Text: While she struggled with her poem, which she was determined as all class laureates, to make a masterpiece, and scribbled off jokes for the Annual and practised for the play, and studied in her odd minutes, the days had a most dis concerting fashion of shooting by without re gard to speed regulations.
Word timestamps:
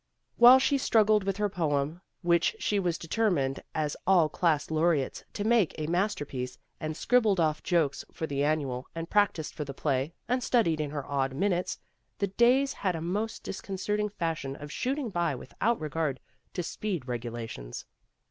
While 0.37 0.57
she 0.57 0.79
struggled 0.79 1.23
with 1.23 1.37
her 1.37 1.47
poem, 1.47 2.01
which 2.23 2.55
she 2.57 2.79
was 2.79 2.97
determined 2.97 3.59
as 3.75 3.95
all 4.07 4.29
class 4.29 4.71
laureates, 4.71 5.23
to 5.33 5.43
make 5.43 5.75
a 5.77 5.85
masterpiece, 5.85 6.57
and 6.79 6.97
scribbled 6.97 7.39
off 7.39 7.61
jokes 7.61 8.03
for 8.11 8.25
the 8.25 8.43
Annual 8.43 8.87
and 8.95 9.11
practised 9.11 9.53
for 9.53 9.63
the 9.63 9.75
play, 9.75 10.11
and 10.27 10.41
studied 10.43 10.81
in 10.81 10.89
her 10.89 11.05
odd 11.05 11.35
minutes, 11.35 11.77
the 12.17 12.25
days 12.25 12.73
had 12.73 12.95
a 12.95 12.99
most 12.99 13.43
dis 13.43 13.61
concerting 13.61 14.09
fashion 14.09 14.55
of 14.55 14.71
shooting 14.71 15.11
by 15.11 15.35
without 15.35 15.79
re 15.79 15.89
gard 15.89 16.19
to 16.55 16.63
speed 16.63 17.07
regulations. 17.07 17.85